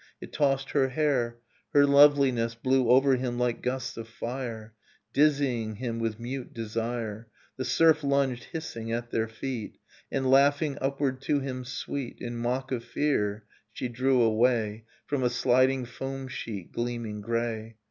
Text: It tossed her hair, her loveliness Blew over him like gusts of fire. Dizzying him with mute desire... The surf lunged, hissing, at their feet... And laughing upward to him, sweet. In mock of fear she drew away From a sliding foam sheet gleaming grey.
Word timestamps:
It 0.19 0.33
tossed 0.33 0.71
her 0.71 0.89
hair, 0.89 1.37
her 1.73 1.85
loveliness 1.85 2.55
Blew 2.55 2.89
over 2.89 3.17
him 3.17 3.37
like 3.37 3.61
gusts 3.61 3.97
of 3.97 4.07
fire. 4.07 4.73
Dizzying 5.13 5.75
him 5.75 5.99
with 5.99 6.19
mute 6.19 6.55
desire... 6.55 7.27
The 7.57 7.65
surf 7.65 8.03
lunged, 8.03 8.45
hissing, 8.45 8.91
at 8.91 9.11
their 9.11 9.27
feet... 9.27 9.77
And 10.11 10.31
laughing 10.31 10.79
upward 10.81 11.21
to 11.25 11.39
him, 11.41 11.63
sweet. 11.63 12.17
In 12.19 12.35
mock 12.37 12.71
of 12.71 12.83
fear 12.83 13.43
she 13.71 13.89
drew 13.89 14.23
away 14.23 14.85
From 15.05 15.21
a 15.21 15.29
sliding 15.29 15.85
foam 15.85 16.27
sheet 16.27 16.71
gleaming 16.71 17.21
grey. 17.21 17.75